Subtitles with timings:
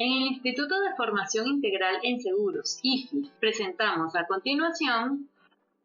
[0.00, 5.28] En el Instituto de Formación Integral en Seguros, IFI, presentamos a continuación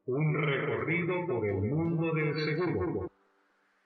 [0.06, 3.12] un recorrido por el mundo del seguro.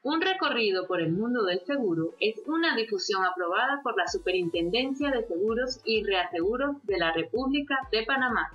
[0.04, 5.24] Un recorrido por el mundo del seguro es una difusión aprobada por la Superintendencia de
[5.24, 8.52] Seguros y Reaseguros de la República de Panamá.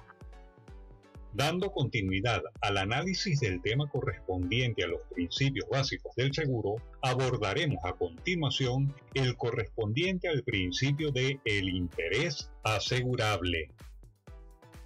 [1.35, 7.93] Dando continuidad al análisis del tema correspondiente a los principios básicos del seguro, abordaremos a
[7.95, 13.69] continuación el correspondiente al principio de el interés asegurable.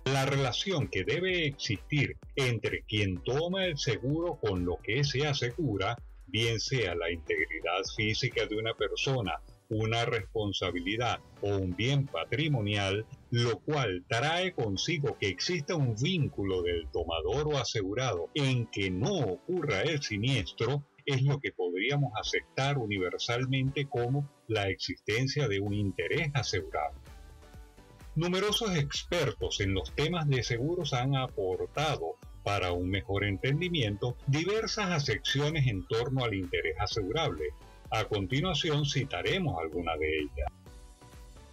[0.07, 5.99] La relación que debe existir entre quien toma el seguro con lo que se asegura,
[6.29, 13.59] bien sea la integridad física de una persona una responsabilidad o un bien patrimonial, lo
[13.61, 19.83] cual trae consigo que exista un vínculo del tomador o asegurado en que no ocurra
[19.83, 26.95] el siniestro, es lo que podríamos aceptar universalmente como la existencia de un interés asegurado.
[28.15, 35.67] Numerosos expertos en los temas de seguros han aportado para un mejor entendimiento diversas acepciones
[35.67, 37.45] en torno al interés asegurable,
[37.91, 40.53] a continuación citaremos alguna de ellas.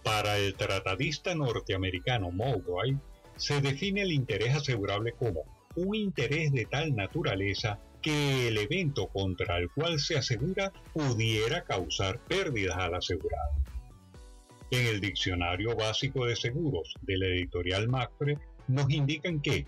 [0.02, 2.96] Para el tratadista norteamericano Mulroy,
[3.36, 5.42] se define el interés asegurable como
[5.74, 12.20] un interés de tal naturaleza que el evento contra el cual se asegura pudiera causar
[12.20, 13.52] pérdidas al asegurado.
[14.70, 19.66] En el Diccionario Básico de Seguros de la editorial MACFRE nos indican que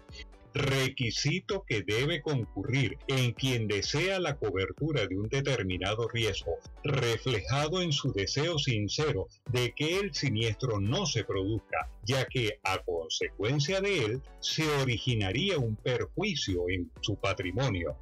[0.59, 7.93] requisito que debe concurrir en quien desea la cobertura de un determinado riesgo, reflejado en
[7.93, 14.05] su deseo sincero de que el siniestro no se produzca, ya que a consecuencia de
[14.05, 17.97] él se originaría un perjuicio en su patrimonio.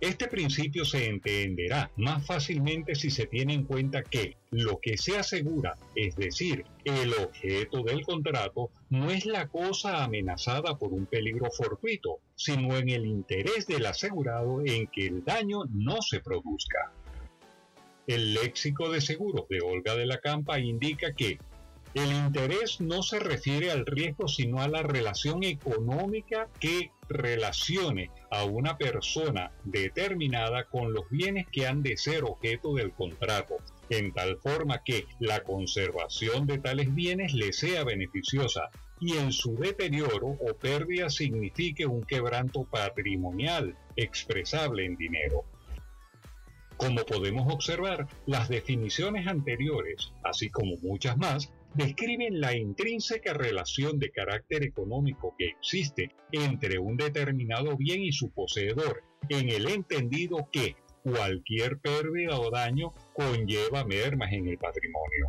[0.00, 5.18] Este principio se entenderá más fácilmente si se tiene en cuenta que lo que se
[5.18, 11.50] asegura, es decir, el objeto del contrato, no es la cosa amenazada por un peligro
[11.50, 16.92] fortuito, sino en el interés del asegurado en que el daño no se produzca.
[18.06, 21.38] El léxico de seguros de Olga de la Campa indica que
[21.94, 28.44] el interés no se refiere al riesgo, sino a la relación económica que relacione a
[28.44, 33.56] una persona determinada con los bienes que han de ser objeto del contrato,
[33.90, 38.70] en tal forma que la conservación de tales bienes le sea beneficiosa
[39.00, 45.44] y en su deterioro o pérdida signifique un quebranto patrimonial expresable en dinero.
[46.76, 54.10] Como podemos observar, las definiciones anteriores, así como muchas más, describen la intrínseca relación de
[54.10, 60.76] carácter económico que existe entre un determinado bien y su poseedor, en el entendido que
[61.02, 65.28] cualquier pérdida o daño conlleva mermas en el patrimonio.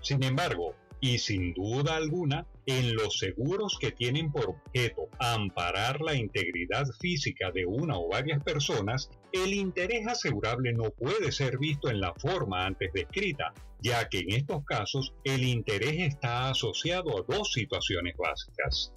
[0.00, 6.14] Sin embargo, y sin duda alguna, en los seguros que tienen por objeto amparar la
[6.14, 12.00] integridad física de una o varias personas, el interés asegurable no puede ser visto en
[12.00, 17.52] la forma antes descrita, ya que en estos casos el interés está asociado a dos
[17.52, 18.94] situaciones básicas.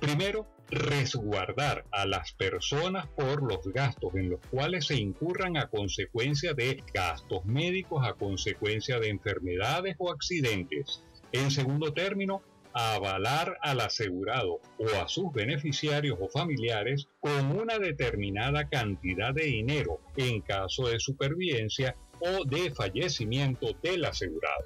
[0.00, 6.54] Primero, resguardar a las personas por los gastos en los cuales se incurran a consecuencia
[6.54, 11.04] de gastos médicos, a consecuencia de enfermedades o accidentes.
[11.32, 12.42] En segundo término,
[12.72, 20.00] avalar al asegurado o a sus beneficiarios o familiares con una determinada cantidad de dinero
[20.16, 24.64] en caso de supervivencia o de fallecimiento del asegurado.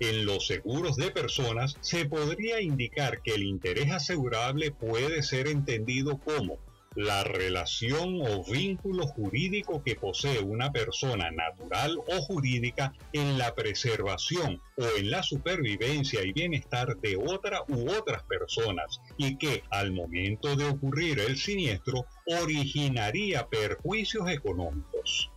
[0.00, 6.18] En los seguros de personas se podría indicar que el interés asegurable puede ser entendido
[6.18, 6.58] como
[6.94, 14.60] la relación o vínculo jurídico que posee una persona natural o jurídica en la preservación
[14.76, 20.54] o en la supervivencia y bienestar de otra u otras personas y que al momento
[20.56, 25.30] de ocurrir el siniestro originaría perjuicios económicos.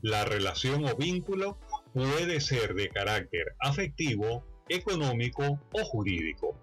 [0.00, 1.58] La relación o vínculo
[1.92, 6.56] puede ser de carácter afectivo, económico o jurídico.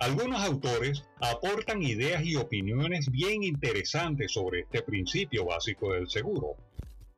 [0.00, 6.56] Algunos autores aportan ideas y opiniones bien interesantes sobre este principio básico del seguro.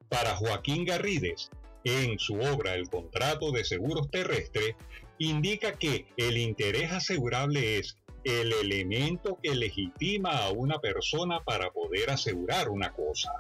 [0.09, 1.51] Para Joaquín Garrides,
[1.85, 4.77] en su obra El contrato de seguros terrestres,
[5.19, 12.11] indica que el interés asegurable es el elemento que legitima a una persona para poder
[12.11, 13.31] asegurar una cosa.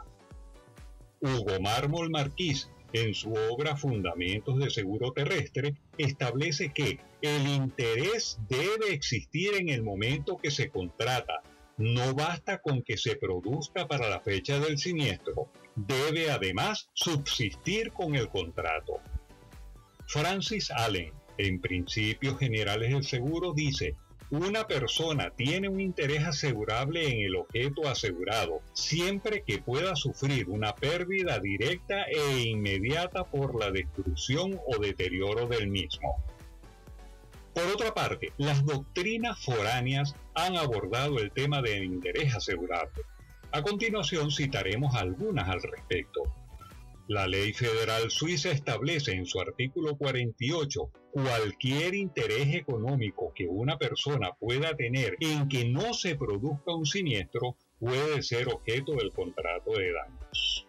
[1.20, 8.92] Hugo Mármol Marquís en su obra Fundamentos de Seguro Terrestre, establece que el interés debe
[8.92, 11.42] existir en el momento que se contrata.
[11.76, 15.48] No basta con que se produzca para la fecha del siniestro.
[15.76, 19.00] Debe además subsistir con el contrato.
[20.06, 23.96] Francis Allen, En principios generales del seguro dice,
[24.30, 30.72] una persona tiene un interés asegurable en el objeto asegurado siempre que pueda sufrir una
[30.74, 36.22] pérdida directa e inmediata por la destrucción o deterioro del mismo.
[37.52, 43.02] Por otra parte, las doctrinas foráneas han abordado el tema del interés asegurable.
[43.50, 46.22] A continuación citaremos algunas al respecto.
[47.10, 54.34] La ley federal suiza establece en su artículo 48 cualquier interés económico que una persona
[54.38, 59.92] pueda tener en que no se produzca un siniestro puede ser objeto del contrato de
[59.92, 60.66] daños.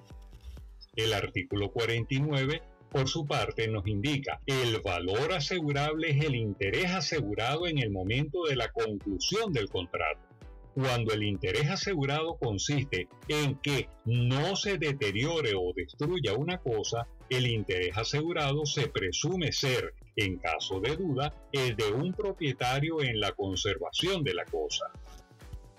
[0.96, 7.68] El artículo 49 por su parte, nos indica el valor asegurable es el interés asegurado
[7.68, 10.31] en el momento de la conclusión del contrato
[10.74, 17.48] cuando el interés asegurado consiste en que no se deteriore o destruya una cosa, el
[17.48, 23.32] interés asegurado se presume ser, en caso de duda, el de un propietario en la
[23.34, 24.86] conservación de la cosa.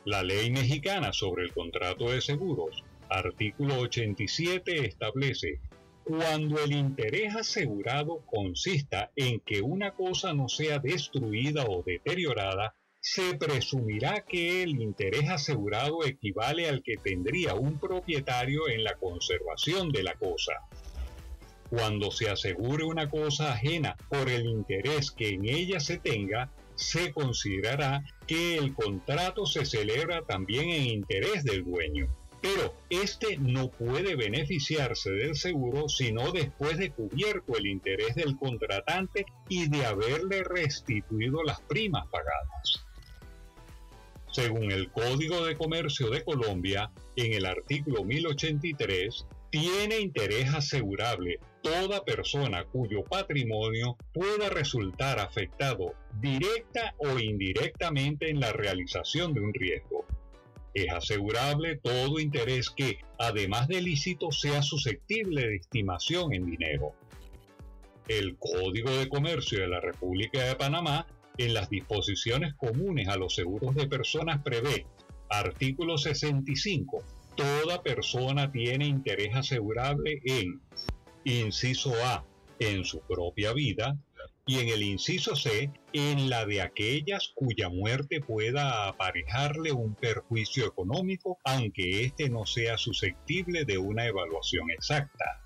[0.05, 5.61] La ley mexicana sobre el contrato de seguros, artículo 87, establece
[6.05, 13.35] cuando el interés asegurado consista en que una cosa no sea destruida o deteriorada, se
[13.35, 20.05] presumirá que el interés asegurado equivale al que tendría un propietario en la conservación de
[20.05, 20.53] la cosa.
[21.69, 27.13] Cuando se asegure una cosa ajena por el interés que en ella se tenga, se
[27.13, 32.07] considerará que el contrato se celebra también en interés del dueño.
[32.41, 39.27] Pero éste no puede beneficiarse del seguro sino después de cubierto el interés del contratante
[39.49, 42.87] y de haberle restituido las primas pagadas.
[44.33, 52.03] Según el Código de Comercio de Colombia, en el artículo 1083, tiene interés asegurable toda
[52.03, 60.07] persona cuyo patrimonio pueda resultar afectado directa o indirectamente en la realización de un riesgo.
[60.73, 66.95] Es asegurable todo interés que, además de lícito, sea susceptible de estimación en dinero.
[68.09, 71.07] El Código de Comercio de la República de Panamá
[71.39, 74.87] en las disposiciones comunes a los seguros de personas prevé,
[75.31, 77.03] artículo 65,
[77.35, 80.61] toda persona tiene interés asegurable en,
[81.25, 82.25] inciso A,
[82.59, 83.97] en su propia vida,
[84.45, 90.67] y en el inciso C, en la de aquellas cuya muerte pueda aparejarle un perjuicio
[90.67, 95.43] económico, aunque éste no sea susceptible de una evaluación exacta.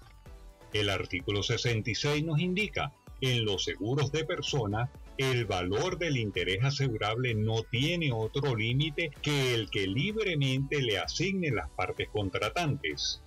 [0.73, 7.35] El artículo 66 nos indica, en los seguros de personas, el valor del interés asegurable
[7.35, 13.23] no tiene otro límite que el que libremente le asignen las partes contratantes.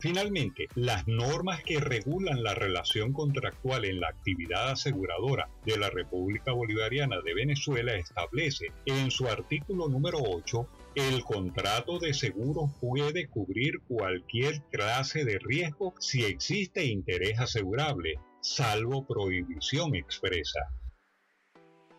[0.00, 6.52] Finalmente, las normas que regulan la relación contractual en la actividad aseguradora de la República
[6.52, 13.80] Bolivariana de Venezuela establece en su artículo número 8 el contrato de seguro puede cubrir
[13.88, 20.60] cualquier clase de riesgo si existe interés asegurable, salvo prohibición expresa.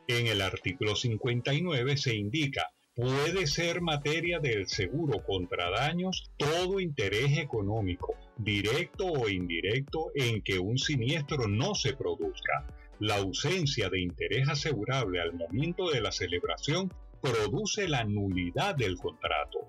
[0.09, 7.37] En el artículo 59 se indica puede ser materia del seguro contra daños todo interés
[7.37, 12.65] económico, directo o indirecto, en que un siniestro no se produzca.
[12.99, 16.91] La ausencia de interés asegurable al momento de la celebración
[17.21, 19.59] produce la nulidad del contrato.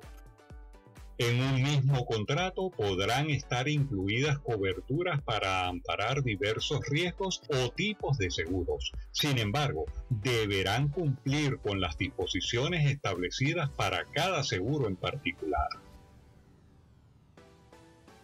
[1.22, 8.30] En un mismo contrato podrán estar incluidas coberturas para amparar diversos riesgos o tipos de
[8.30, 8.90] seguros.
[9.10, 15.68] Sin embargo, deberán cumplir con las disposiciones establecidas para cada seguro en particular.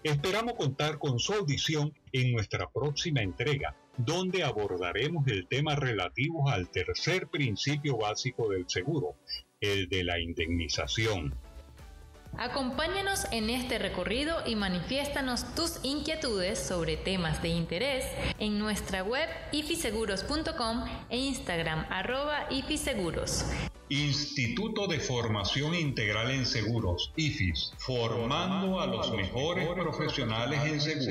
[0.02, 6.70] Esperamos contar con su audición en nuestra próxima entrega, donde abordaremos el tema relativo al
[6.70, 9.16] tercer principio básico del seguro,
[9.60, 11.34] el de la indemnización.
[12.38, 18.04] Acompáñanos en este recorrido y manifiéstanos tus inquietudes sobre temas de interés
[18.38, 23.46] en nuestra web ifiseguros.com e Instagram arroba ifiseguros.
[23.88, 31.06] Instituto de Formación Integral en Seguros, IFIS, formando a los mejores profesionales en seguros.